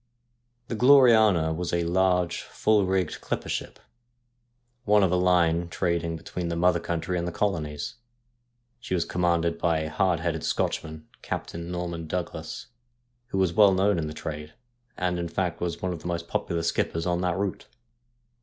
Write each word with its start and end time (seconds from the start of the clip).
The 0.67 0.73
Gloriana 0.73 1.53
was 1.53 1.71
a 1.71 1.83
large, 1.83 2.41
full 2.41 2.87
rigged, 2.87 3.21
clipper 3.21 3.47
ship, 3.49 3.77
one 4.83 5.03
of 5.03 5.11
a 5.11 5.15
line 5.15 5.69
trading 5.69 6.15
between 6.15 6.47
the 6.47 6.55
mother 6.55 6.79
country 6.79 7.19
and 7.19 7.27
the 7.27 7.31
colonies. 7.31 7.97
She 8.79 8.95
was 8.95 9.05
commanded 9.05 9.59
by 9.59 9.81
a 9.81 9.91
hard 9.91 10.19
headed 10.21 10.43
Scotchman, 10.43 11.07
Captain 11.21 11.69
Norman 11.69 12.07
Douglas, 12.07 12.65
who 13.27 13.37
was 13.37 13.53
well 13.53 13.75
known 13.75 13.99
in 13.99 14.07
the 14.07 14.13
trade, 14.15 14.55
and, 14.97 15.19
in 15.19 15.27
fact, 15.27 15.61
was 15.61 15.83
one 15.83 15.93
of 15.93 15.99
the 16.01 16.07
most 16.07 16.27
popular 16.27 16.63
skippers 16.63 17.05
on 17.05 17.21
that 17.21 17.37
route. 17.37 17.67